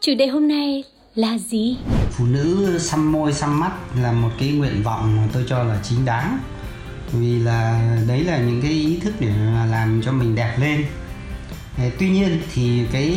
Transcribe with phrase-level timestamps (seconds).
[0.00, 1.76] chủ đề hôm nay là gì?
[2.10, 5.80] Phụ nữ xăm môi xăm mắt là một cái nguyện vọng mà tôi cho là
[5.82, 6.38] chính đáng.
[7.12, 10.86] Vì là đấy là những cái ý thức để mà làm cho mình đẹp lên.
[11.98, 13.12] Tuy nhiên thì cái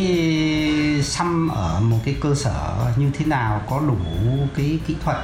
[1.04, 3.98] xăm ở một cái cơ sở như thế nào, có đủ
[4.56, 5.18] cái kỹ thuật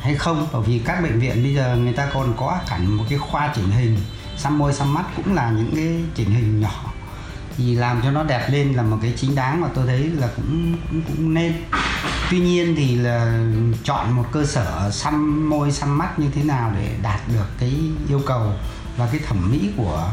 [0.00, 0.46] hay không?
[0.52, 3.52] Bởi vì các bệnh viện bây giờ người ta còn có hẳn một cái khoa
[3.56, 3.96] chỉnh hình.
[4.36, 6.87] Xăm môi xăm mắt cũng là những cái chỉnh hình nhỏ
[7.58, 10.28] thì làm cho nó đẹp lên là một cái chính đáng mà tôi thấy là
[10.36, 11.52] cũng cũng, cũng nên.
[12.30, 13.42] Tuy nhiên thì là
[13.84, 17.74] chọn một cơ sở xăm môi xăm mắt như thế nào để đạt được cái
[18.08, 18.52] yêu cầu
[18.96, 20.12] và cái thẩm mỹ của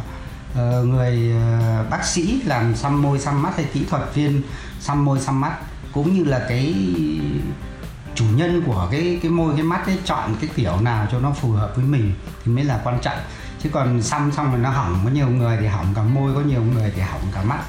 [0.52, 4.42] uh, người uh, bác sĩ làm xăm môi xăm mắt hay kỹ thuật viên
[4.80, 5.58] xăm môi xăm mắt
[5.92, 6.76] cũng như là cái
[8.16, 11.32] chủ nhân của cái cái môi cái mắt ấy chọn cái kiểu nào cho nó
[11.32, 12.14] phù hợp với mình
[12.46, 13.18] thì mới là quan trọng
[13.64, 16.42] chứ còn xăm xong rồi nó hỏng, có nhiều người thì hỏng cả môi, có
[16.42, 17.60] nhiều người thì hỏng cả mắt.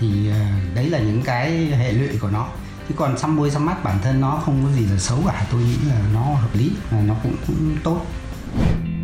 [0.00, 0.38] Thì ờ,
[0.74, 2.46] đấy là những cái hệ lụy của nó.
[2.88, 5.46] Chứ còn xăm môi, xăm mắt bản thân nó không có gì là xấu cả.
[5.52, 8.00] Tôi nghĩ là nó hợp lý và nó cũng cũng tốt.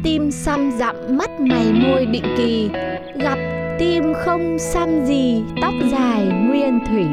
[0.03, 2.71] Tim xăm dặm mắt mày môi định kỳ.
[3.21, 3.39] Gặp
[3.79, 7.07] tim không xăm gì, tóc dài nguyên thủy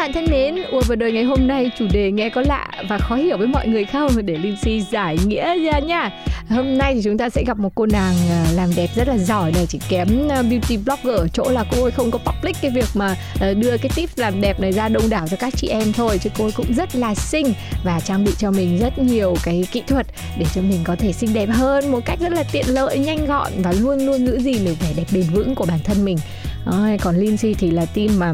[0.00, 2.98] bạn thân mến, ùa vào đời ngày hôm nay chủ đề nghe có lạ và
[2.98, 4.10] khó hiểu với mọi người không?
[4.24, 6.10] Để Lindsay giải nghĩa ra nha.
[6.48, 9.18] Hôm nay thì chúng ta sẽ gặp một cô nàng à, làm đẹp rất là
[9.18, 12.56] giỏi này, chỉ kém à, beauty blogger ở chỗ là cô ấy không có public
[12.62, 15.52] cái việc mà à, đưa cái tip làm đẹp này ra đông đảo cho các
[15.56, 18.78] chị em thôi, chứ cô ấy cũng rất là xinh và trang bị cho mình
[18.78, 20.06] rất nhiều cái kỹ thuật
[20.38, 23.26] để cho mình có thể xinh đẹp hơn một cách rất là tiện lợi, nhanh
[23.26, 26.18] gọn và luôn luôn giữ gìn được vẻ đẹp bền vững của bản thân mình.
[26.66, 28.32] À, còn Lindsay thì là team mà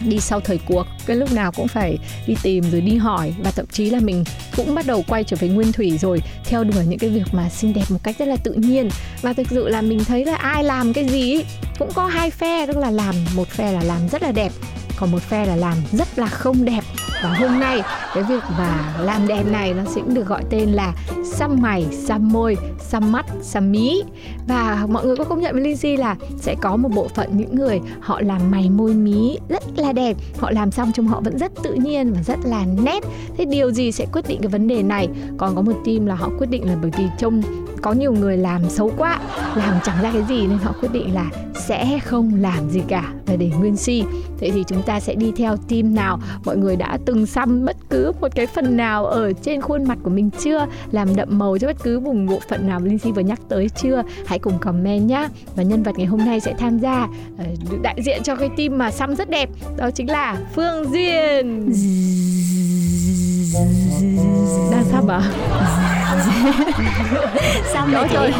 [0.00, 3.34] đi sau thời cuộc cái lúc nào cũng phải đi tìm rồi đi hỏi.
[3.44, 4.24] Và thậm chí là mình
[4.56, 7.48] cũng bắt đầu quay trở về nguyên thủy rồi theo đuổi những cái việc mà
[7.48, 8.88] xinh đẹp một cách rất là tự nhiên.
[9.22, 11.44] Và thực sự là mình thấy là ai làm cái gì ý,
[11.78, 14.52] cũng có hai phe tức là làm một phe là làm rất là đẹp
[15.00, 16.84] còn một phe là làm rất là không đẹp
[17.22, 17.82] và hôm nay,
[18.14, 20.94] cái việc mà làm đẹp này nó sẽ được gọi tên là
[21.24, 24.02] xăm mày, xăm môi, xăm mắt, xăm mí.
[24.48, 27.56] Và mọi người có công nhận với Lizzy là sẽ có một bộ phận những
[27.56, 31.38] người họ làm mày môi mí rất là đẹp, họ làm xong trông họ vẫn
[31.38, 33.04] rất tự nhiên và rất là nét.
[33.36, 35.08] Thế điều gì sẽ quyết định cái vấn đề này?
[35.38, 37.42] Còn có một team là họ quyết định là bởi vì trông
[37.82, 39.20] có nhiều người làm xấu quá,
[39.54, 43.12] làm chẳng ra cái gì nên họ quyết định là sẽ không làm gì cả
[43.26, 44.04] và để nguyên si.
[44.38, 46.18] Thế thì chúng ta sẽ đi theo team nào?
[46.44, 49.98] Mọi người đã từng xăm bất cứ một cái phần nào ở trên khuôn mặt
[50.02, 50.66] của mình chưa?
[50.90, 54.02] Làm đậm màu cho bất cứ vùng bộ phận nào Lindsay vừa nhắc tới chưa?
[54.26, 55.28] Hãy cùng comment nhá.
[55.56, 57.44] Và nhân vật ngày hôm nay sẽ tham gia ờ,
[57.82, 59.48] đại diện cho cái team mà xăm rất đẹp.
[59.76, 61.72] Đó chính là Phương Duyên.
[64.72, 65.22] Đang xăm à?
[67.74, 68.32] Xong Đó rồi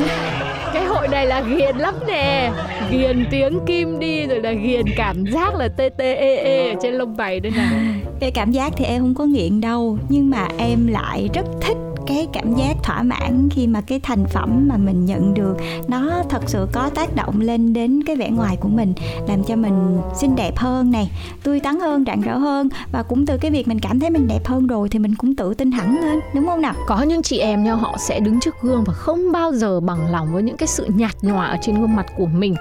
[1.01, 2.51] hội này là ghiền lắm nè.
[2.91, 6.75] Ghiền tiếng kim đi, rồi là ghiền cảm giác là tê tê ê ê ở
[6.83, 7.69] trên lông mày đây nè.
[8.21, 11.77] Cái cảm giác thì em không có nghiện đâu, nhưng mà em lại rất thích
[12.11, 15.57] cái cảm giác thỏa mãn khi mà cái thành phẩm mà mình nhận được,
[15.89, 18.95] nó thật sự có tác động lên đến cái vẻ ngoài của mình,
[19.29, 21.11] làm cho mình xinh đẹp hơn này,
[21.43, 22.69] tươi tắn hơn, rạng rỡ hơn.
[22.93, 25.37] Và cũng từ cái việc mình cảm thấy mình đẹp hơn rồi thì mình cũng
[25.37, 26.75] tự tin hẳn lên, đúng không nào?
[26.87, 30.11] Có những chị em nha, họ sẽ đứng trước gương và không bao giờ bằng
[30.11, 32.55] lòng với những cái sự nhạt nhòa ở trên gương mặt của mình.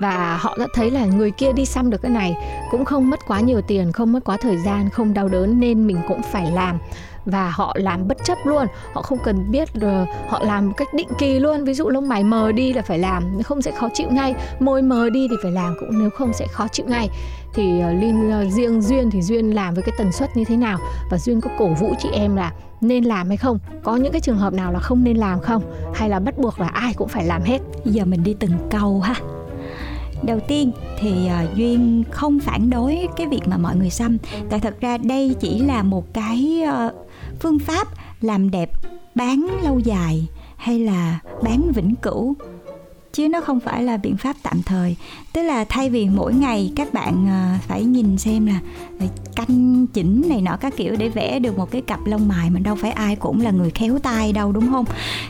[0.00, 2.34] Và họ đã thấy là người kia đi xăm được cái này,
[2.70, 5.86] cũng không mất quá nhiều tiền, không mất quá thời gian, không đau đớn nên
[5.86, 6.78] mình cũng phải làm
[7.26, 8.66] và họ làm bất chấp luôn.
[8.92, 11.64] Họ không cần biết ờ, họ làm một cách định kỳ luôn.
[11.64, 14.34] Ví dụ lông mày mờ đi là phải làm nếu không sẽ khó chịu ngay.
[14.60, 17.08] Môi mờ đi thì phải làm cũng nếu không sẽ khó chịu ngay.
[17.54, 17.94] Thì ờ,
[18.30, 20.78] ờ, riêng Duyên thì Duyên làm với cái tần suất như thế nào?
[21.10, 23.58] Và Duyên có cổ vũ chị em là nên làm hay không?
[23.82, 25.62] Có những cái trường hợp nào là không nên làm không?
[25.94, 27.58] Hay là bắt buộc là ai cũng phải làm hết?
[27.84, 29.14] Giờ mình đi từng câu ha.
[30.22, 34.18] Đầu tiên thì uh, duyên không phản đối cái việc mà mọi người xăm.
[34.50, 37.03] Tại thật ra đây chỉ là một cái uh,
[37.40, 37.88] phương pháp
[38.20, 38.70] làm đẹp
[39.14, 42.36] bán lâu dài hay là bán vĩnh cửu?
[43.14, 44.96] Chứ nó không phải là biện pháp tạm thời.
[45.32, 48.60] Tức là thay vì mỗi ngày các bạn ờ, phải nhìn xem là
[49.00, 49.06] ờ,
[49.36, 52.60] canh chỉnh này nọ các kiểu để vẽ được một cái cặp lông mày mà
[52.60, 54.84] đâu phải ai cũng là người khéo tay đâu, đúng không?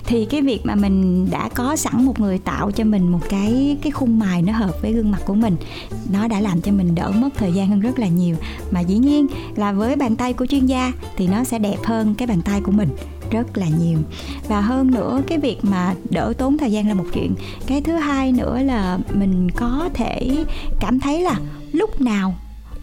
[0.04, 3.76] Thì cái việc mà mình đã có sẵn một người tạo cho mình một cái
[3.82, 5.56] cái khung mài nó hợp với gương mặt của mình,
[6.12, 8.37] nó đã làm cho mình đỡ mất thời gian hơn rất là nhiều.
[8.70, 9.26] Mà dĩ nhiên
[9.56, 12.60] là với bàn tay của chuyên gia thì nó sẽ đẹp hơn cái bàn tay
[12.60, 12.88] của mình
[13.31, 13.99] rất là nhiều.
[14.49, 17.35] Và hơn nữa, cái việc mà đỡ tốn thời gian là một chuyện.
[17.67, 20.44] Cái thứ hai nữa là mình có thể
[20.81, 21.37] cảm thấy là
[21.73, 22.35] lúc nào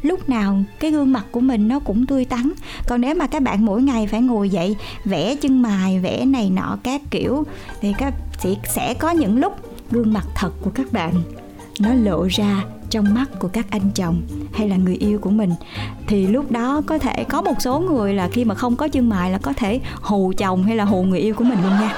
[0.01, 2.51] lúc nào cái gương mặt của mình nó cũng tươi tắn.
[2.87, 6.49] Còn nếu mà các bạn mỗi ngày phải ngồi dậy, vẽ chân mày vẽ này
[6.49, 7.43] nọ các kiểu,
[7.81, 9.53] thì các sẽ sẽ có những lúc
[9.91, 11.13] gương mặt thật của các bạn
[11.79, 14.21] nó lộ ra trong mắt của các anh chồng
[14.53, 15.51] hay là người yêu của mình,
[16.07, 19.09] thì lúc đó có thể có một số người là khi mà không có chân
[19.09, 21.93] mày là có thể hù chồng hay là hù người yêu của mình luôn nha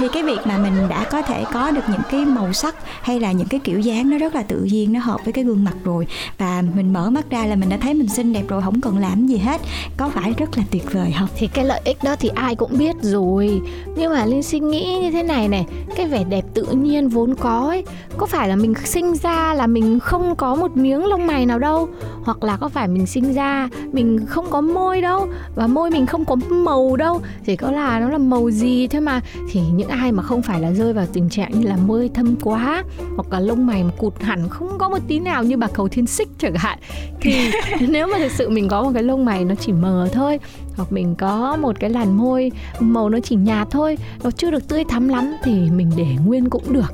[0.00, 3.20] thì cái việc mà mình đã có thể có được những cái màu sắc hay
[3.20, 5.64] là những cái kiểu dáng nó rất là tự nhiên, nó hợp với cái gương
[5.64, 6.06] mặt rồi
[6.38, 8.98] và mình mở mắt ra là mình đã thấy mình xinh đẹp rồi, không cần
[8.98, 9.60] làm gì hết.
[9.96, 11.28] Có phải rất là tuyệt vời không?
[11.36, 13.60] Thì cái lợi ích đó thì ai cũng biết rồi.
[13.96, 15.66] Nhưng mà linh suy nghĩ như thế này này,
[15.96, 17.84] cái vẻ đẹp tự nhiên vốn có ấy,
[18.16, 21.58] có phải là mình sinh ra là mình không có một miếng lông mày nào
[21.58, 21.88] đâu?
[22.24, 25.28] Hoặc là có phải mình sinh ra mình không có môi đâu?
[25.54, 27.20] Và môi mình không có màu đâu?
[27.44, 29.20] Chỉ có là nó là màu gì thôi mà.
[29.50, 32.36] Thì những ai mà không phải là rơi vào tình trạng như là môi thâm
[32.42, 32.84] quá
[33.16, 35.88] hoặc là lông mày mà cụt hẳn không có một tí nào như bà cầu
[35.88, 36.78] thiên xích chẳng hạn.
[37.20, 37.50] Thì
[37.88, 40.38] nếu mà thực sự mình có một cái lông mày nó chỉ mờ thôi
[40.76, 44.68] hoặc mình có một cái làn môi màu nó chỉ nhạt thôi nó chưa được
[44.68, 46.92] tươi thắm lắm thì mình để nguyên cũng được.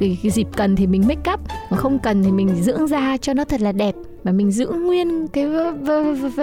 [0.00, 1.40] Cái, cái dịp cần thì mình make up
[1.70, 4.66] mà không cần thì mình dưỡng da cho nó thật là đẹp mà mình giữ
[4.66, 5.46] nguyên cái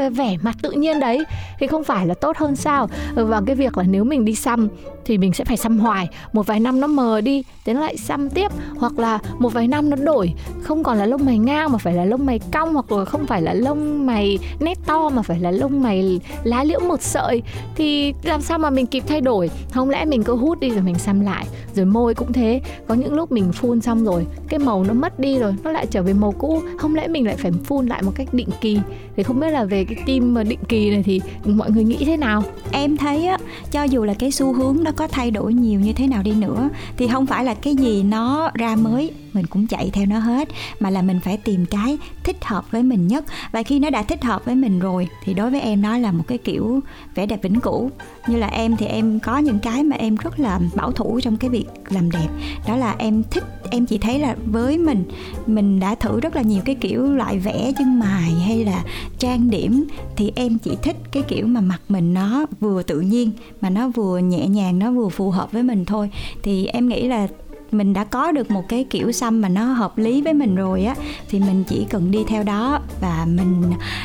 [0.09, 1.23] vẻ mặt tự nhiên đấy
[1.59, 2.89] thì không phải là tốt hơn sao.
[3.15, 4.67] Ừ, và cái việc là nếu mình đi xăm
[5.05, 8.29] thì mình sẽ phải xăm hoài, một vài năm nó mờ đi đến lại xăm
[8.29, 8.51] tiếp.
[8.77, 11.93] Hoặc là một vài năm nó đổi, không còn là lông mày ngang mà phải
[11.93, 15.39] là lông mày cong, hoặc là không phải là lông mày nét to mà phải
[15.39, 17.41] là lông mày lá liễu một sợi.
[17.75, 19.49] Thì làm sao mà mình kịp thay đổi?
[19.71, 21.45] Không lẽ mình cứ hút đi rồi mình xăm lại?
[21.75, 22.61] Rồi môi cũng thế.
[22.87, 25.85] Có những lúc mình phun xong rồi, cái màu nó mất đi rồi, nó lại
[25.85, 26.61] trở về màu cũ.
[26.77, 28.77] Không lẽ mình lại phải phun lại một cách định kỳ.
[29.15, 32.17] Thì không biết là về cái tim định kỳ này thì mọi người nghĩ thế
[32.17, 32.43] nào?
[32.71, 33.37] Em thấy á,
[33.71, 36.31] cho dù là cái xu hướng nó có thay đổi nhiều như thế nào đi
[36.31, 40.19] nữa, thì không phải là cái gì nó ra mới, mình cũng chạy theo nó
[40.19, 40.49] hết,
[40.79, 41.97] mà là mình phải tìm cái
[42.29, 43.25] thích hợp với mình nhất.
[43.51, 46.11] Và khi nó đã thích hợp với mình rồi, thì đối với em nó là
[46.11, 46.79] một cái kiểu
[47.15, 47.91] vẻ đẹp vĩnh cửu.
[48.27, 51.37] Như là em thì em có những cái mà em rất là bảo thủ trong
[51.37, 52.27] cái việc làm đẹp.
[52.67, 55.03] Đó là em thích, em chỉ thấy là với mình
[55.47, 58.83] mình đã thử rất là nhiều cái kiểu loại vẽ chân mày hay là
[59.17, 59.85] trang điểm,
[60.15, 63.31] thì em chỉ thích cái kiểu mà mặt mình nó vừa tự nhiên,
[63.61, 66.09] mà nó vừa nhẹ nhàng, nó vừa phù hợp với mình thôi.
[66.43, 67.27] Thì em nghĩ là
[67.71, 70.85] mình đã có được một cái kiểu xăm mà nó hợp lý với mình rồi
[70.85, 70.95] á
[71.29, 73.63] thì mình chỉ cần đi theo đó và mình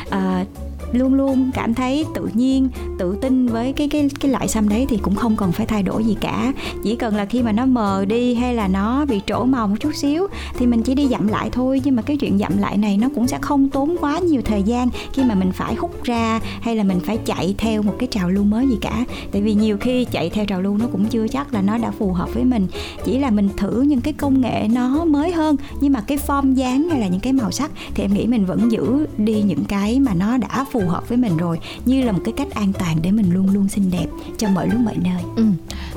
[0.08, 0.46] uh,
[0.94, 2.68] luôn luôn cảm thấy tự nhiên,
[2.98, 5.82] tự tin với cái cái cái loại xăm đấy thì cũng không cần phải thay
[5.82, 6.52] đổi gì cả.
[6.82, 9.76] Chỉ cần là khi mà nó mờ đi hay là nó bị trổ màu một
[9.80, 10.26] chút xíu
[10.58, 11.80] thì mình chỉ đi dặm lại thôi.
[11.84, 14.62] Nhưng mà cái chuyện dặm lại này nó cũng sẽ không tốn quá nhiều thời
[14.62, 18.08] gian khi mà mình phải hút ra hay là mình phải chạy theo một cái
[18.10, 19.04] trào lưu mới gì cả.
[19.32, 21.90] Tại vì nhiều khi chạy theo trào lưu nó cũng chưa chắc là nó đã
[21.90, 22.66] phù hợp với mình.
[23.04, 26.54] Chỉ là mình thử những cái công nghệ nó mới hơn, nhưng mà cái form
[26.54, 29.64] dáng hay là những cái màu sắc thì em nghĩ mình vẫn giữ đi những
[29.64, 31.60] cái mà nó đã phù hợp với mình rồi.
[31.84, 34.06] Như là một cái cách an toàn để mình luôn luôn xinh đẹp
[34.38, 35.22] trong mọi lúc mọi nơi.
[35.36, 35.44] Ừ.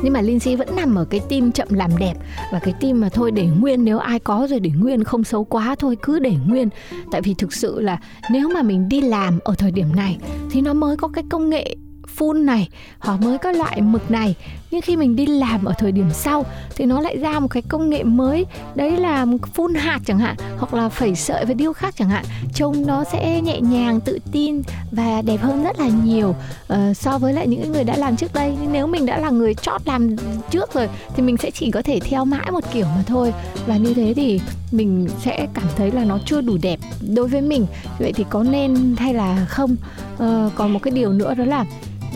[0.02, 2.14] nhưng mà Linh Si vẫn nằm ở cái tim chậm làm đẹp
[2.52, 5.44] và cái tim mà thôi để nguyên, nếu ai có rồi để nguyên, không xấu
[5.44, 6.70] quá thôi, cứ để nguyên.
[7.12, 8.00] Tại vì thực sự là
[8.32, 10.18] nếu mà mình đi làm ở thời điểm này
[10.52, 11.76] thì nó mới có cái công nghệ
[12.18, 12.70] phun này
[13.00, 14.36] họ mới có loại mực này.
[14.72, 16.46] Nhưng khi mình đi làm ở thời điểm sau
[16.76, 18.46] thì nó lại ra một cái công nghệ mới.
[18.76, 22.26] Đấy là phun hạt chẳng hạn hoặc là phẩy sợi và điêu khắc chẳng hạn.
[22.54, 26.36] Trông nó sẽ nhẹ nhàng tự tin và đẹp hơn rất là nhiều
[26.74, 28.56] uh, so với lại những người đã làm trước đây.
[28.62, 30.16] Nhưng nếu mình đã là người chót làm
[30.50, 33.34] trước rồi thì mình sẽ chỉ có thể theo mãi một kiểu mà thôi.
[33.68, 34.40] Và như thế thì
[34.72, 36.80] mình sẽ cảm thấy là nó chưa đủ đẹp
[37.16, 37.66] đối với mình.
[38.00, 39.76] Vậy thì có nên hay là không?
[40.14, 41.66] Uh, còn một cái điều nữa đó là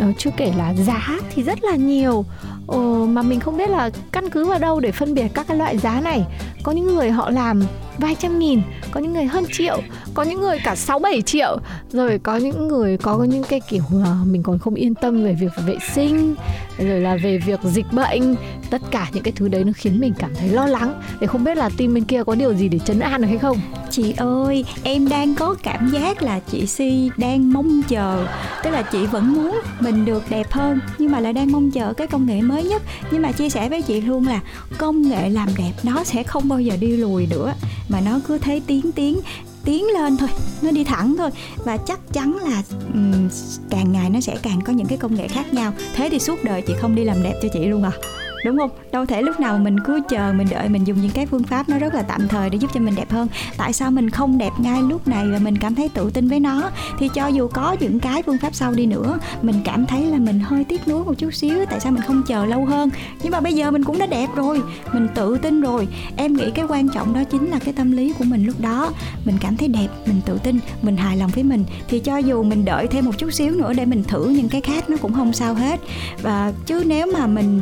[0.10, 2.26] uh, chưa kể là giá thì rất là nhiều.
[2.68, 5.58] Ờ, mà mình không biết là căn cứ vào đâu để phân biệt các cái
[5.58, 6.26] loại giá này.
[6.64, 7.64] Có những người họ làm
[8.02, 9.82] vài trăm nghìn, có những người hơn triệu,
[10.14, 11.58] có những người cả 6 7 triệu.
[11.92, 13.84] Rồi có những người có những cái kiểu
[14.26, 16.36] mình còn không yên tâm về việc vệ sinh,
[16.78, 18.36] rồi là về việc dịch bệnh.
[18.70, 21.02] Tất cả những cái thứ đấy nó khiến mình cảm thấy lo lắng.
[21.20, 23.38] Để không biết là team bên kia có điều gì để chấn an được hay
[23.38, 23.58] không?
[23.90, 28.28] Chị ơi, em đang có cảm giác là chị si đang mong chờ.
[28.64, 31.94] Tức là chị vẫn muốn mình được đẹp hơn, nhưng mà lại đang mong chờ
[31.94, 32.82] cái công nghệ mới nhất.
[33.12, 34.40] Nhưng mà chia sẻ với chị luôn là
[34.78, 37.54] công nghệ làm đẹp nó sẽ không bao giờ đi lùi nữa
[37.92, 39.20] mà nó cứ thấy tiến tiến
[39.64, 40.30] tiến lên thôi
[40.62, 41.30] nó đi thẳng thôi.
[41.66, 43.30] Và chắc chắn là um,
[43.70, 45.74] càng ngày nó sẽ càng có những cái công nghệ khác nhau.
[45.96, 47.92] Thế thì suốt đời chị không đi làm đẹp cho chị luôn à?
[48.46, 48.70] Đúng không?
[48.92, 51.70] Đâu thể lúc nào mình cứ chờ, mình đợi, mình dùng những cái phương pháp
[51.70, 53.28] nó rất là tạm thời để giúp cho mình đẹp hơn.
[53.58, 56.40] Tại sao mình không đẹp ngay lúc này và mình cảm thấy tự tin với
[56.40, 56.72] nó?
[57.00, 60.18] Thì cho dù có những cái phương pháp sau đi nữa, mình cảm thấy là
[60.18, 62.90] mình hơi tiếc nuối một chút xíu, tại sao mình không chờ lâu hơn?
[63.24, 64.62] Nhưng mà bây giờ mình cũng đã đẹp rồi,
[64.94, 65.88] mình tự tin rồi.
[66.16, 68.92] Em nghĩ cái quan trọng đó chính là cái tâm lý của mình lúc đó.
[69.26, 71.64] Mình cảm thấy đẹp, mình tự tin, mình hài lòng với mình.
[71.88, 74.62] Thì cho dù mình đợi thêm một chút xíu nữa để mình thử những cái
[74.62, 75.80] khác, nó cũng không sao hết.
[76.22, 77.62] Và chứ nếu mà mình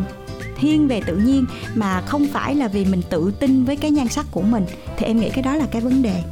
[0.59, 4.07] thiên về tự nhiên mà không phải là vì mình tự tin với cái nhan
[4.07, 4.65] sắc của mình,
[4.97, 6.23] thì em nghĩ cái đó là cái vấn đề.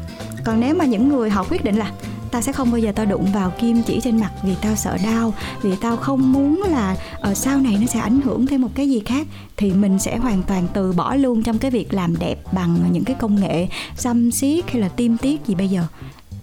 [0.43, 1.91] Còn nếu mà những người họ quyết định là
[2.31, 4.98] tao sẽ không bao giờ tao đụng vào kim chỉ trên mặt vì tao sợ
[5.03, 8.69] đau, vì tao không muốn là ở sau này nó sẽ ảnh hưởng thêm một
[8.75, 12.19] cái gì khác thì mình sẽ hoàn toàn từ bỏ luôn trong cái việc làm
[12.19, 13.67] đẹp bằng những cái công nghệ
[13.98, 15.86] xăm xiết hay là tiêm tiết gì bây giờ.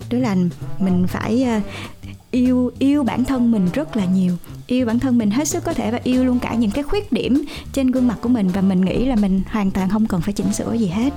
[0.09, 0.37] Tức là
[0.79, 1.61] mình phải ờ,
[2.35, 4.37] yêu yêu bản thân mình rất là nhiều.
[4.67, 7.12] Yêu bản thân mình hết sức có thể và yêu luôn cả những cái khuyết
[7.12, 10.21] điểm trên gương mặt của mình và mình nghĩ là mình hoàn toàn không cần
[10.21, 11.14] phải chỉnh sửa gì hết.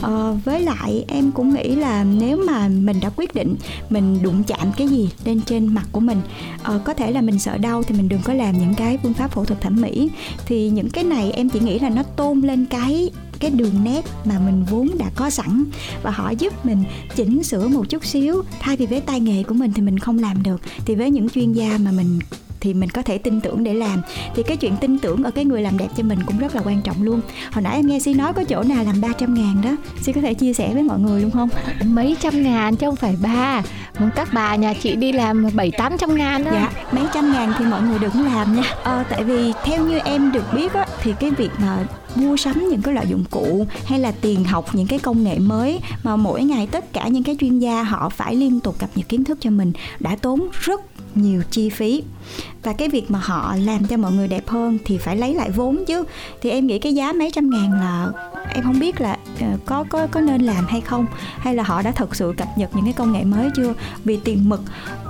[0.00, 3.56] Ờ, với lại em cũng nghĩ là nếu mà mình đã quyết định
[3.90, 6.20] mình đụng chạm cái gì lên trên mặt của mình
[6.62, 9.14] ờ, có thể là mình sợ đau thì mình đừng có làm những cái phương
[9.14, 10.10] pháp phẫu thuật thẩm mỹ.
[10.46, 14.04] Thì những cái này em chỉ nghĩ là nó tôn lên cái cái đường nét
[14.24, 15.64] mà mình vốn đã có sẵn.
[16.02, 16.84] Và họ giúp mình
[17.16, 18.42] chỉnh sửa một chút xíu.
[18.60, 20.60] Thay vì với tay nghề của mình thì mình không làm được.
[20.84, 22.18] Thì với những chuyên gia mà mình
[22.60, 24.02] thì mình có thể tin tưởng để làm.
[24.34, 26.62] Thì cái chuyện tin tưởng ở cái người làm đẹp cho mình cũng rất là
[26.64, 27.20] quan trọng luôn.
[27.52, 29.70] Hồi nãy em nghe si nói có chỗ nào làm 300 ngàn đó
[30.02, 31.48] si có thể chia sẻ với mọi người luôn không?
[31.84, 33.62] Mấy trăm ngàn chứ không phải ba.
[34.16, 37.52] Các bà nhà chị đi làm bảy tám trăm ngàn đó dạ mấy trăm ngàn
[37.58, 38.62] thì mọi người đừng làm nha.
[38.82, 42.68] Ờ, tại vì theo như em được biết á thì cái việc mà mua sắm
[42.70, 46.16] những cái loại dụng cụ hay là tiền học những cái công nghệ mới mà
[46.16, 49.24] mỗi ngày tất cả những cái chuyên gia họ phải liên tục cập nhật kiến
[49.24, 50.80] thức cho mình đã tốn rất
[51.14, 52.02] nhiều chi phí.
[52.62, 55.50] Và cái việc mà họ làm cho mọi người đẹp hơn thì phải lấy lại
[55.50, 56.04] vốn chứ.
[56.40, 58.08] Thì em nghĩ cái giá mấy trăm ngàn là,
[58.54, 61.06] em không biết là ờ, có có có nên làm hay không,
[61.38, 63.74] hay là họ đã thực sự cập nhật những cái công nghệ mới chưa?
[64.04, 64.60] Vì tiền mực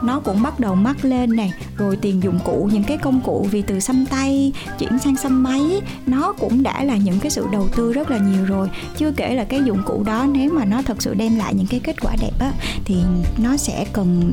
[0.02, 3.46] nó cũng bắt đầu mắc lên này rồi tiền dụng cụ, những cái công cụ
[3.50, 7.46] vì từ xăm tay chuyển sang xăm máy, nó cũng đã là những cái sự
[7.52, 8.68] đầu tư rất là nhiều rồi.
[8.96, 11.66] Chưa kể là cái dụng cụ đó, nếu mà nó thật sự đem lại những
[11.66, 12.52] cái kết quả đẹp á,
[12.84, 12.96] thì
[13.38, 14.32] nó sẽ cần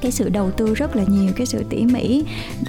[0.00, 2.24] cái sự đầu tư rất là nhiều cái sự tỉ mỉ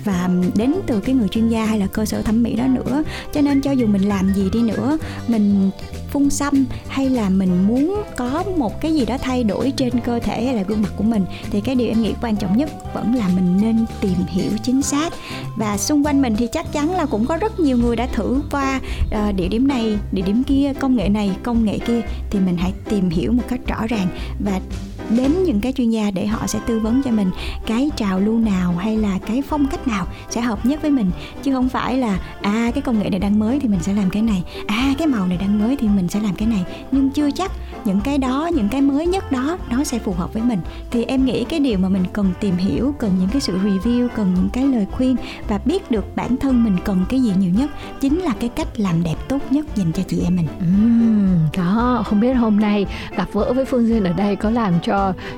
[0.06, 3.04] và đến từ cái người chuyên gia hay là cơ sở thẩm mỹ đó nữa.
[3.34, 5.70] Cho nên cho dù mình làm gì đi nữa mình
[6.12, 10.20] phun xăm hay là mình muốn có một cái gì đó thay đổi trên cơ
[10.20, 12.70] thể hay là gương mặt của mình thì cái điều em nghĩ quan trọng nhất
[12.94, 15.14] vẫn là mình nên tìm hiểu chính xác.
[15.58, 18.42] Và xung quanh mình thì chắc chắn là cũng có rất nhiều người đã thử
[18.52, 22.40] qua uh, địa điểm này địa điểm kia công nghệ này công nghệ kia thì
[22.40, 24.08] mình hãy tìm hiểu một cách rõ ràng
[24.46, 24.60] và
[25.10, 27.32] đến những cái chuyên gia để họ sẽ tư vấn cho mình
[27.66, 31.12] cái trào lưu nào hay là cái phong cách nào sẽ hợp nhất với mình.
[31.44, 34.10] Chứ không phải là à cái công nghệ này đang mới thì mình sẽ làm
[34.10, 36.64] cái này à cái màu này đang mới thì mình sẽ làm cái này.
[36.92, 37.52] Nhưng chưa chắc
[37.86, 40.60] những cái đó những cái mới nhất đó nó sẽ phù hợp với mình.
[40.92, 44.08] Thì em nghĩ cái điều mà mình cần tìm hiểu cần những cái sự review
[44.16, 45.16] cần những cái lời khuyên
[45.48, 47.72] và biết được bản thân mình cần cái gì nhiều nhất
[48.02, 50.48] chính là cái cách làm đẹp tốt nhất dành cho chị em mình.
[50.60, 52.86] Uhm, đó không biết hôm nay
[53.18, 54.97] gặp vỡ với phương duyên ở đây có làm cho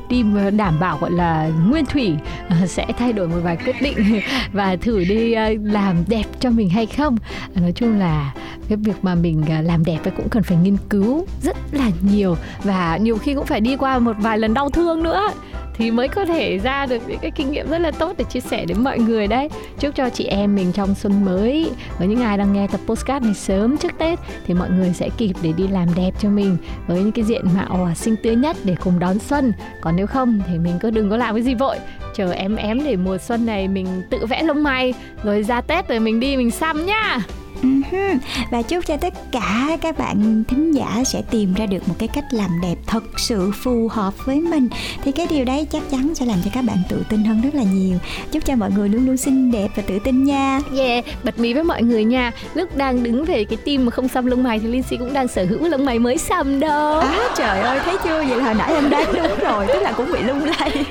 [0.09, 2.13] team ờ, đảm bảo, gọi là, nguyên thủy
[2.49, 4.21] ờ, sẽ thay đổi một vài quyết định
[4.53, 7.17] và thử đi ờ, làm đẹp cho mình hay không.
[7.55, 8.33] Nói chung là
[8.69, 12.97] cái việc mà mình làm đẹp cũng cần phải nghiên cứu rất là nhiều và
[12.97, 15.29] nhiều khi cũng phải đi qua một vài lần đau thương nữa
[15.79, 18.39] thì mới có thể ra được những cái kinh nghiệm rất là tốt để chia
[18.39, 19.49] sẻ đến mọi người đấy.
[19.79, 21.71] Chúc cho chị em mình trong xuân mới.
[21.97, 25.09] Với những ai đang nghe tập postcard này sớm trước tết thì mọi người sẽ
[25.17, 26.57] kịp để đi làm đẹp cho mình
[26.87, 29.53] với những cái diện mạo à, xinh tươi nhất để cùng đón xuân.
[29.81, 31.77] Còn nếu không thì mình cứ đừng có làm cái gì vội.
[32.15, 34.93] Chờ em ém để mùa xuân này mình tự vẽ lông mày,
[35.23, 37.19] rồi ra tết rồi mình đi mình xăm nhá.
[37.63, 38.17] Uh-huh.
[38.51, 42.07] Và chúc cho tất cả các bạn thính giả sẽ tìm ra được một cái
[42.07, 44.67] cách làm đẹp thật sự phù hợp với mình.
[45.03, 47.55] Thì cái điều đấy chắc chắn sẽ làm cho các bạn tự tin hơn rất
[47.55, 47.97] là nhiều.
[48.31, 50.59] Chúc cho mọi người luôn luôn xinh đẹp và tự tin nha.
[50.77, 52.31] Yeah, bật mí với mọi người nha.
[52.53, 55.27] Lúc đang đứng về cái team mà không xăm lông mày Thì Lindsay cũng đang
[55.27, 56.99] sở hữu lông mày mới xăm đó.
[56.99, 58.23] À trời ơi thấy chưa?
[58.23, 60.85] Vậy là hồi nãy em đoán đúng rồi Tức là cũng bị lung lay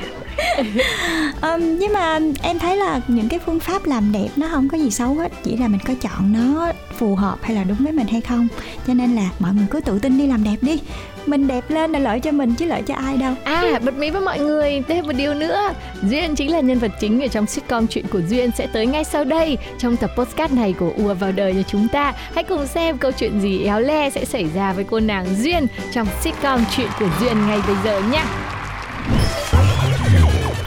[1.43, 4.79] um, nhưng mà em thấy là những cái phương pháp làm đẹp nó không có
[4.79, 7.93] gì xấu hết chỉ là mình có chọn nó phù hợp hay là đúng với
[7.93, 8.49] mình hay không.
[8.87, 10.81] Cho nên là mọi người cứ tự tin đi làm đẹp đi.
[11.27, 13.35] Mình đẹp lên là lợi cho mình chứ lợi cho ai đâu.
[13.45, 15.73] À, bật mí với mọi người, thêm một điều nữa.
[16.03, 19.05] Duyên chính là nhân vật chính ở trong sitcom Chuyện của Duyên sẽ tới ngay
[19.05, 22.12] sau đây Trong tập podcast này của Ùa vào đời nhà chúng ta.
[22.35, 25.67] Hãy cùng xem câu chuyện gì éo le sẽ xảy ra với cô nàng Duyên
[25.93, 28.23] Trong sitcom Chuyện của Duyên ngay bây giờ nhé.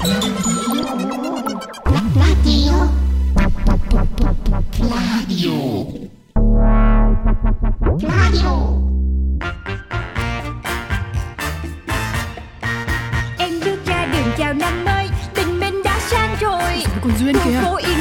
[0.03, 0.09] Em
[13.65, 16.83] bước ra đường chào năm mới Tình mình đã sang rồi.
[17.01, 17.59] Còn Duyên Khu kìa?
[17.61, 18.00] phố yên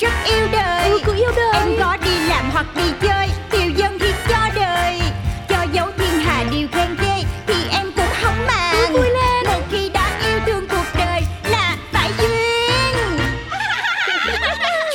[0.00, 0.90] rất yêu đời.
[0.90, 1.52] Ừ, cứ yêu đời.
[1.52, 5.00] Em có đi làm hoặc đi chơi Tiêu dân thì cho đời.
[5.48, 8.92] Cho dấu thiên hà điều khen ghê Thì em cũng không màng.
[8.92, 9.44] Vui lên.
[9.46, 13.18] Một khi đã yêu thương cuộc đời Là phải duyên.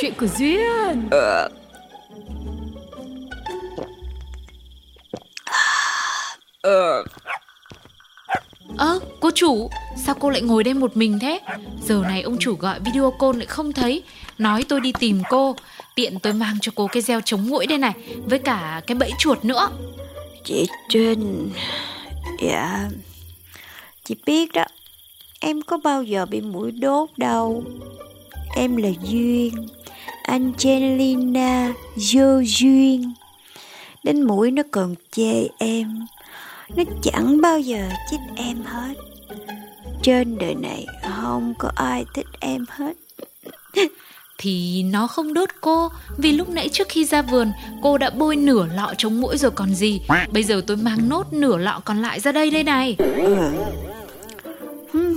[0.00, 1.08] Chuyện của Duyên.
[8.78, 9.70] Ơ, cô chủ,
[10.06, 11.40] sao cô lại ngồi đây một mình thế?
[11.82, 14.02] Giờ này ông chủ gọi video call lại không thấy.
[14.38, 15.56] Nói tôi đi tìm cô.
[15.94, 17.92] Tiện tôi mang cho cô cái gieo chống mũi đây này,
[18.26, 19.68] Với cả cái bẫy chuột nữa.
[20.44, 21.50] Chị Trinh.
[22.42, 22.88] Dạ.
[24.04, 24.64] Chị biết đó.
[25.40, 27.64] Em có bao giờ bị mũi đốt đâu.
[28.56, 29.68] Em là Duyên.
[30.22, 33.12] Angelina Dô Duyên.
[34.02, 36.06] Đến mũi nó còn chê em.
[36.76, 38.94] Nó chẳng bao giờ chích em hết.
[40.04, 42.96] Trên đời này không có ai thích em hết.
[44.38, 48.36] Thì nó không đốt cô Vì lúc nãy trước khi ra vườn Cô đã bôi
[48.36, 50.00] nửa lọ chống muỗi rồi còn gì.
[50.32, 52.96] Bây giờ tôi mang nốt nửa lọ còn lại ra đây đây này.
[52.98, 53.52] Ừ.
[54.92, 55.16] Hừm.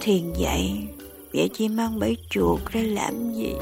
[0.00, 0.72] Thiền vậy
[1.32, 3.52] Vậy chị mang bẫy chuột ra làm gì?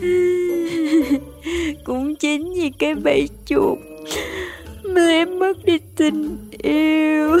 [1.84, 3.78] Cũng chính vì cái bẫy chuột
[4.94, 7.40] mà em mất đi tình yêu.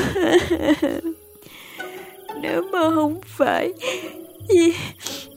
[2.42, 3.72] Nếu mà không phải
[4.48, 4.74] Vì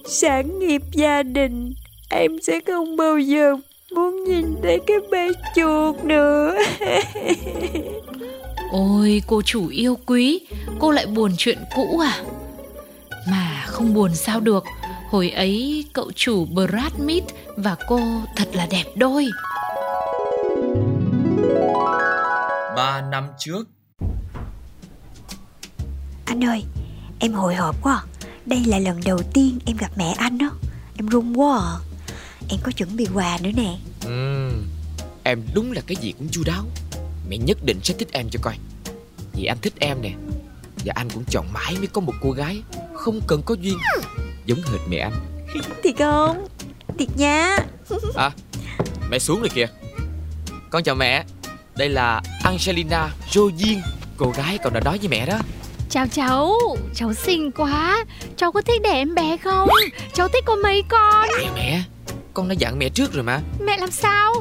[0.06, 1.74] sản nghiệp gia đình,
[2.10, 3.56] Em sẽ không bao giờ
[3.96, 6.56] muốn nhìn thấy cái bé chuột nữa.
[8.72, 10.40] Ôi, cô chủ yêu quý,
[10.80, 12.20] Cô lại buồn chuyện cũ à?
[13.32, 14.64] Mà không buồn sao được.
[15.10, 17.26] Hồi ấy cậu chủ Brad Pitt
[17.58, 18.00] và cô
[18.36, 19.28] thật là đẹp đôi.
[22.76, 23.68] Ba năm trước.
[26.26, 26.64] Anh ơi,
[27.20, 28.04] em hồi hộp quá.
[28.46, 30.52] Đây là lần đầu tiên em gặp mẹ anh đó.
[30.98, 31.74] Em run quá à.
[32.50, 33.78] Em có chuẩn bị quà nữa nè.
[34.06, 34.66] Ừm,
[35.24, 36.66] Em đúng là cái gì cũng chu đáo.
[37.30, 38.58] Mẹ nhất định sẽ thích em cho coi.
[39.34, 40.12] Vì anh thích em nè
[40.86, 42.62] Và anh cũng chọn mãi mới có một cô gái
[42.94, 43.78] Không cần có duyên
[44.46, 45.14] Giống hệt mẹ anh.
[45.84, 46.48] Thiệt không?
[47.00, 47.58] Thiệt nha.
[48.16, 48.32] À
[49.10, 49.68] Mẹ xuống rồi kìa.
[50.70, 51.24] Con chào mẹ
[51.78, 53.80] Đây là Angelina Jolie.
[54.18, 55.40] Cô gái cậu đã nói với mẹ đó.
[55.90, 56.56] Chào cháu,
[56.96, 58.06] cháu xinh quá.
[58.38, 59.70] Cháu có thích để em bé không?
[60.14, 61.28] Cháu thích có mấy con?
[61.40, 61.84] Mẹ mẹ
[62.34, 63.40] Con đã dặn mẹ trước rồi mà.
[63.60, 64.34] Mẹ làm sao?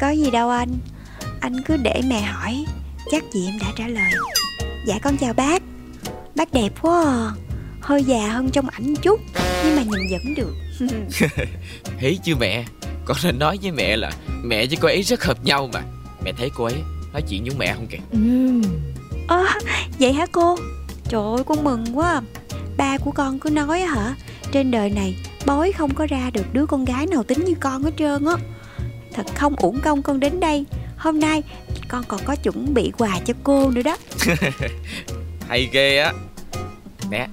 [0.00, 0.78] Có gì đâu anh.
[1.40, 2.64] Anh cứ để mẹ hỏi
[3.10, 4.12] Chắc gì em đã trả lời.
[4.86, 5.62] Dạ con chào bác.
[6.34, 7.30] Bác đẹp quá à.
[7.80, 9.20] Hơi già hơn trong ảnh chút
[9.64, 10.54] Nhưng mà nhìn vẫn được.
[12.00, 12.64] Thấy chưa mẹ
[13.04, 14.10] Con đã nói với mẹ là
[14.42, 15.82] Mẹ với cô ấy rất hợp nhau mà.
[16.24, 16.74] Mẹ thấy cô ấy
[17.12, 17.98] nói chuyện với mẹ không kìa?
[18.12, 18.62] Ừm,
[19.28, 19.44] Ơ
[19.98, 20.56] vậy hả cô?
[21.08, 22.20] Trời ơi con mừng quá à.
[22.76, 24.16] Ba của con cứ nói á hả?
[24.52, 27.82] Trên đời này bói không có ra được đứa con gái nào tính như con
[27.82, 28.36] hết trơn á.
[29.12, 30.64] Thật không uổng công con đến đây.
[30.96, 31.42] Hôm nay
[31.88, 33.96] con còn có chuẩn bị quà cho cô nữa đó.
[35.48, 36.12] Hay ghê á.
[37.10, 37.28] Nè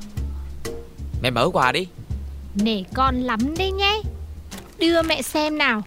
[1.21, 1.87] Mẹ mở quà đi.
[2.55, 4.01] Nể con lắm đấy nhé
[4.79, 5.81] Đưa mẹ xem nào.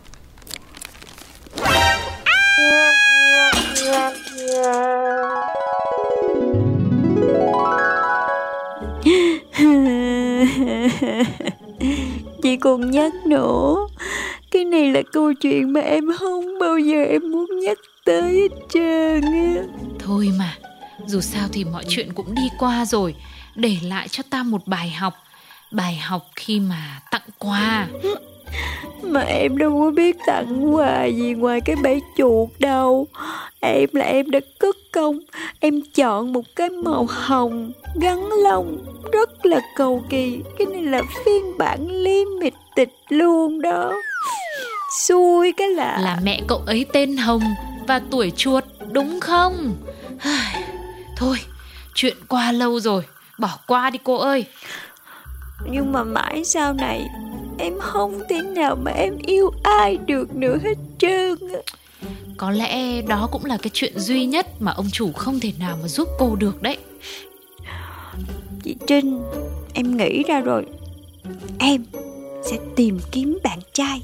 [12.43, 13.77] Chị còn nhắc nữa
[14.51, 18.49] Cái này là câu chuyện mà em không bao giờ em muốn nhắc tới hết
[18.73, 19.63] trơn á.
[19.99, 20.57] Thôi mà,
[21.07, 23.15] dù sao thì mọi chuyện cũng đi qua rồi.
[23.55, 25.15] Để lại cho ta một bài học.
[25.71, 27.89] Bài học khi mà tặng quà
[29.03, 33.07] Mà em đâu có biết tặng quà gì ngoài cái bẫy chuột đâu.
[33.61, 35.19] Em là em đã cất công
[35.61, 40.41] Em chọn một cái màu hồng Gắn lông Rất là cầu kỳ.
[40.59, 43.93] Cái này là phiên bản limited luôn đó.
[45.01, 47.43] Xui cái là Là mẹ cậu ấy tên Hồng
[47.87, 49.75] Và tuổi chuột đúng không?
[51.17, 51.37] Thôi
[51.95, 53.03] chuyện qua lâu rồi
[53.39, 54.45] Bỏ qua đi cô ơi.
[55.71, 57.07] Nhưng mà mãi sau này
[57.63, 61.39] Em không thể nào mà em yêu ai được nữa hết trơn
[62.37, 65.79] Có lẽ đó cũng là cái chuyện duy nhất Mà ông chủ không thể nào
[65.83, 66.77] mà giúp cô được đấy.
[68.63, 69.23] Chị Trinh
[69.75, 70.67] Em nghĩ ra rồi.
[71.59, 71.85] Em
[72.51, 74.03] sẽ tìm kiếm bạn trai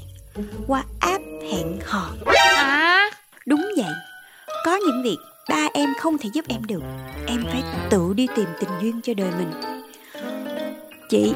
[0.67, 2.09] Qua app hẹn hò.
[2.25, 3.09] À?
[3.45, 3.93] Đúng vậy.
[4.65, 5.17] Có những việc
[5.49, 6.81] ba em không thể giúp em được.
[7.27, 9.51] Em phải tự đi tìm tình duyên cho đời mình.
[11.09, 11.33] Chị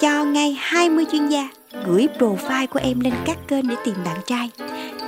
[0.00, 1.48] Cho ngay 20 chuyên gia
[1.86, 4.50] Gửi profile của em lên các kênh để tìm bạn trai.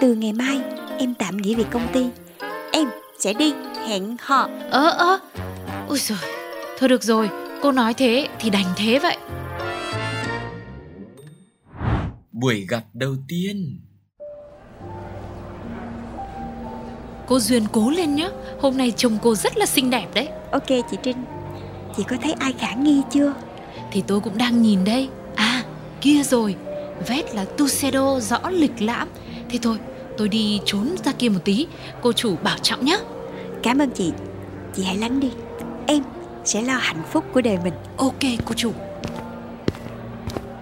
[0.01, 0.61] Từ ngày mai
[0.99, 2.07] em tạm nghỉ việc công ty.
[2.73, 3.55] Em sẽ đi
[3.87, 4.49] hẹn hò.
[4.71, 5.19] Ơ ơ.
[5.89, 6.19] Ôi giời
[6.79, 7.31] Thôi được rồi
[7.63, 9.17] Cô nói thế thì đành thế vậy.
[12.33, 13.81] Buổi gặp đầu tiên.
[17.27, 18.29] Cô Duyên cố lên nhá
[18.61, 20.29] Hôm nay trông cô rất là xinh đẹp đấy.
[20.51, 21.25] Ok chị Trinh
[21.97, 23.35] Chị có thấy ai khả nghi chưa
[23.93, 25.09] Thì tôi cũng đang nhìn đây.
[25.37, 25.63] À
[26.01, 26.55] kia rồi.
[27.07, 29.09] Vét là Tuxedo rõ lịch lãm.
[29.51, 29.77] Thế thôi
[30.17, 31.67] tôi đi trốn ra kia một tí.
[32.01, 32.97] Cô chủ bảo trọng nhá.
[33.63, 34.13] Cảm ơn chị.
[34.75, 35.31] Chị hãy lắng đi.
[35.87, 36.03] Em
[36.45, 37.75] sẽ lo hạnh phúc của đời mình.
[37.97, 38.73] Ok cô chủ.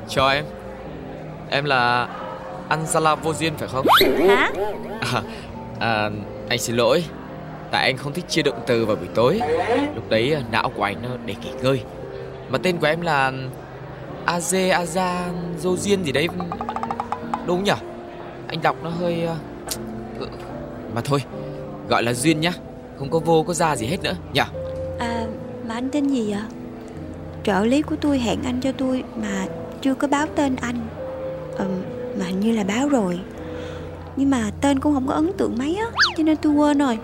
[0.08, 0.44] Chào em.
[1.50, 2.08] Em là
[2.68, 3.86] Anzala vô duyên phải không?
[4.28, 4.50] Hả?
[5.00, 5.22] À,
[5.80, 6.10] à,
[6.48, 7.04] anh xin lỗi.
[7.70, 9.40] Tại anh không thích chia động từ vào buổi tối.
[9.94, 11.80] Lúc đấy à, não của anh nó để nghỉ ngơi
[12.50, 13.32] Mà tên của em là
[14.26, 15.30] Aze Aza
[15.76, 16.28] Duyên gì đấy.
[17.46, 17.72] Đúng nhỉ?
[18.48, 19.28] Anh đọc nó hơi
[20.18, 20.26] ừ,
[20.94, 21.22] Mà thôi
[21.88, 22.52] Gọi là Duyên nhá.
[22.98, 24.14] Không có vô có ra gì hết nữa.
[24.32, 24.40] Nhỉ?
[24.98, 25.26] À
[25.68, 26.42] mà anh tên gì vậy?
[27.44, 29.46] Trợ lý của tôi hẹn anh cho tôi Mà
[29.80, 30.86] chưa có báo tên anh.
[31.58, 31.64] Ừ,
[32.18, 33.20] Mà hình như là báo rồi.
[34.16, 35.86] Nhưng mà tên cũng không có ấn tượng mấy á
[36.16, 36.98] Cho nên tôi quên rồi.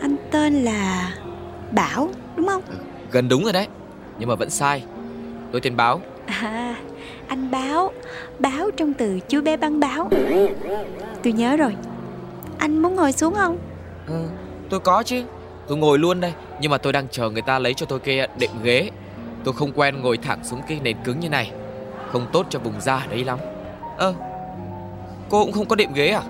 [0.00, 1.12] Anh tên là
[1.72, 2.62] Bảo đúng không?
[3.10, 3.66] Gần đúng rồi đấy
[4.18, 4.82] Nhưng mà vẫn sai.
[5.52, 6.00] Tôi tên Báo.
[6.26, 6.76] À
[7.28, 7.92] anh báo.
[8.38, 10.10] Báo trong từ chú bé băng báo.
[11.22, 11.74] Tôi nhớ rồi.
[12.58, 13.58] Anh muốn ngồi xuống không?
[14.06, 14.24] Ừ,
[14.70, 15.22] Tôi có chứ.
[15.68, 16.32] Tôi ngồi luôn đây.
[16.60, 18.90] Nhưng mà tôi đang chờ người ta lấy cho tôi cái đệm ghế.
[19.44, 21.50] Tôi không quen ngồi thẳng xuống cái nền cứng như này.
[22.12, 23.38] Không tốt cho vùng da đấy lắm.
[23.96, 24.14] Ơ
[25.28, 26.22] Cô cũng không có đệm ghế à?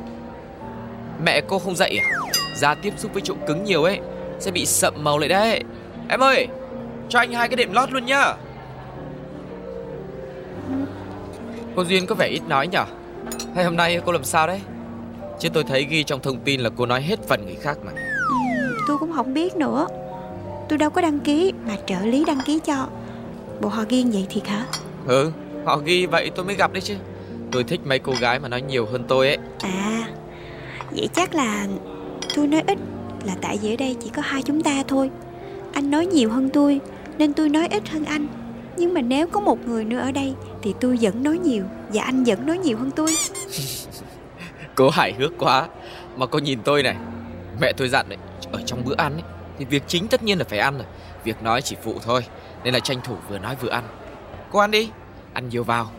[1.25, 2.07] Mẹ cô không dạy à?
[2.57, 4.01] Da tiếp xúc với chỗ cứng nhiều ấy
[4.39, 5.63] Sẽ bị sậm màu lại đấy.
[6.09, 6.47] Em ơi
[7.09, 8.35] Cho anh hai cái đệm lót luôn nhá.
[11.77, 12.85] Cô Duyên có vẻ ít nói nhở?
[13.55, 14.61] Hay hôm nay cô làm sao đấy?
[15.39, 17.93] Chứ tôi thấy ghi trong thông tin là cô nói hết phần người khác mà.
[18.89, 19.87] Tôi cũng không biết nữa.
[20.69, 22.87] Tôi đâu có đăng ký Mà trợ lý đăng ký cho.
[23.61, 24.67] Bộ họ ghiên vậy thiệt hả?
[25.07, 25.31] Ừ
[25.65, 26.95] Họ ghi vậy tôi mới gặp đấy chứ.
[27.53, 29.39] Tôi thích mấy cô gái mà nói nhiều hơn tôi ấy.
[29.63, 30.09] À
[30.91, 31.67] Vậy chắc là
[32.37, 32.79] Tôi nói ít
[33.25, 35.11] Là tại vì ở đây chỉ có hai chúng ta thôi.
[35.73, 36.81] Anh nói nhiều hơn tôi
[37.19, 38.27] Nên tôi nói ít hơn anh.
[38.77, 42.03] Nhưng mà nếu có một người nữa ở đây Thì tôi vẫn nói nhiều Và
[42.03, 43.11] anh vẫn nói nhiều hơn tôi.
[44.75, 45.69] Cô hài hước quá.
[46.17, 46.97] Mà cô nhìn tôi này
[47.61, 48.19] Mẹ tôi dặn đấy
[48.53, 49.23] Ở trong bữa ăn ấy
[49.59, 50.87] Thì việc chính tất nhiên là phải ăn rồi.
[51.25, 52.25] Việc nói chỉ phụ thôi
[52.65, 53.85] Nên là tranh thủ vừa nói vừa ăn.
[54.53, 54.91] Cô ăn đi
[55.33, 55.91] Ăn nhiều vào.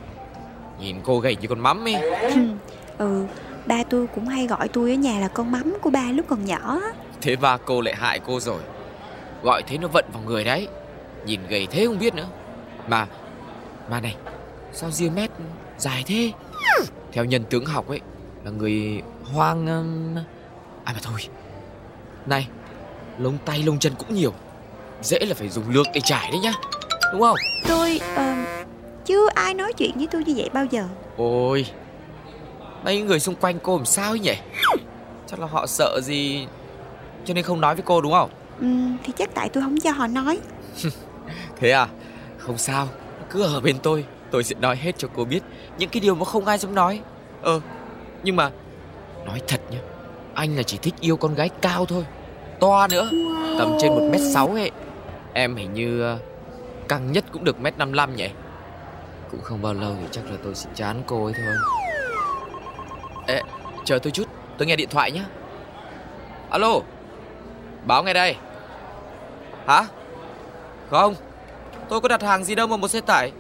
[0.80, 1.96] Nhìn cô gầy như con mắm ấy.
[2.98, 3.26] Ừ
[3.66, 6.46] Ba tôi cũng hay gọi tôi ở nhà là con mắm của ba lúc còn
[6.46, 6.80] nhỏ.
[7.22, 8.62] Thế ba cô lại hại cô rồi.
[9.44, 10.68] Gọi thế nó vận vào người đấy
[11.26, 12.28] Nhìn gầy thế không biết nữa.
[12.88, 13.08] Mà
[13.90, 14.16] Mà này
[14.74, 15.30] Sao ria mét
[15.78, 16.32] dài thế?
[17.12, 18.00] Theo nhân tướng học ấy
[18.44, 19.02] Là người
[19.34, 20.16] hoang um,
[20.84, 21.20] À mà thôi.
[22.26, 22.48] Này
[23.20, 24.34] Lông tay lông chân cũng nhiều.
[25.02, 26.54] Dễ là phải dùng lược để trải đấy nhá
[27.12, 27.38] Đúng không?
[27.68, 28.34] Tôi ờ,
[29.06, 30.88] Chứ ai nói chuyện với tôi như vậy bao giờ.
[31.18, 31.66] Ôi
[32.84, 34.34] Mấy người xung quanh cô làm sao ấy nhỉ?
[35.28, 36.48] Chắc là họ sợ gì
[37.26, 38.30] Cho nên không nói với cô đúng không?
[38.62, 38.68] Ừ,
[39.04, 40.40] Thì chắc tại tôi không cho họ nói
[41.60, 41.88] Thế à?
[42.38, 42.88] Không sao.
[43.30, 45.40] Cứ ở bên tôi Tôi sẽ nói hết cho cô biết
[45.78, 47.02] Những cái điều mà không ai dám nói.
[47.42, 47.62] Ờ
[48.24, 48.52] Nhưng mà
[49.26, 49.80] Nói thật nhá,
[50.34, 52.06] Anh là chỉ thích yêu con gái cao thôi,
[52.60, 53.10] To nữa,
[53.60, 54.72] Tầm trên 1m6 ấy.
[55.34, 56.20] Em hình như ờ,
[56.88, 58.30] Căng nhất cũng được 1m55 nhỉ?
[59.32, 61.56] Cũng không bao lâu thì chắc là tôi sẽ chán cô ấy thôi.
[63.28, 63.42] Ê,
[63.86, 65.26] Chờ tôi chút, Tôi nghe điện thoại nhá.
[66.50, 66.80] Alo,
[67.86, 68.36] Báo nghe đây.
[69.68, 69.84] Hả?
[70.90, 71.16] Không?
[71.90, 73.32] Tôi có đặt hàng gì đâu mà một xe tải.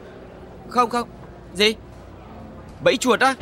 [0.70, 1.08] Không không.
[1.54, 1.76] Gì?
[2.84, 3.34] Bẫy chuột á?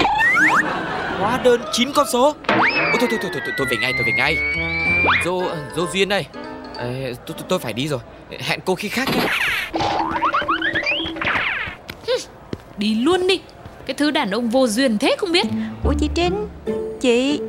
[1.20, 2.36] Hóa đơn 9 con số.
[2.48, 4.38] Ôi, thôi, thôi, thôi, thôi, tôi về ngay, tôi về ngay.
[5.26, 5.44] Dô,
[5.76, 6.26] Dô Duyên đây.
[6.78, 8.00] Tôi, tôi, tôi phải đi rồi.
[8.40, 9.28] Hẹn cô khi khác nhé.
[12.78, 13.42] Đi luôn đi.
[13.86, 15.48] Cái thứ đàn ông vô duyên thế không biết.
[15.84, 16.48] Ủa chị Trinh?
[17.02, 17.40] Chị?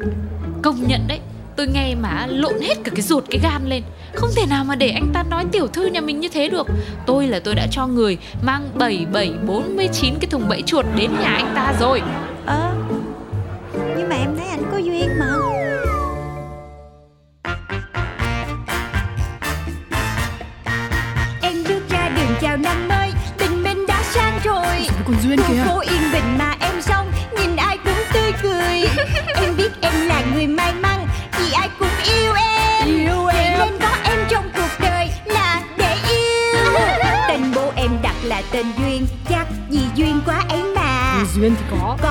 [0.63, 1.21] Công nhận đấy
[1.57, 3.83] Tôi nghe mà lộn hết cả cái ruột cái gan lên
[4.17, 6.67] không thể nào mà để anh ta nói tiểu thư nhà mình như thế được.
[7.07, 11.53] Tôi là tôi đã cho người Mang 7749 cái thùng bẫy chuột đến nhà anh
[11.55, 12.03] ta rồi.
[12.47, 12.75] Ờ
[13.97, 15.27] Nhưng mà em thấy anh có duyên mà.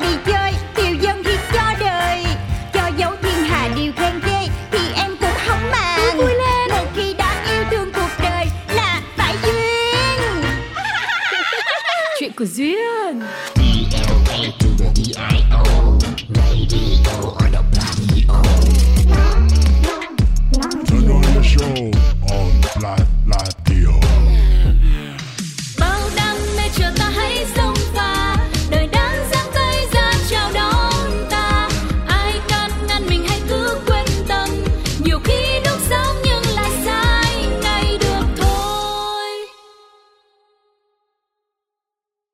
[0.00, 0.23] đi